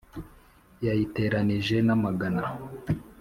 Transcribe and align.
yayiteranije 0.85 1.75
n'amagana 1.87 2.41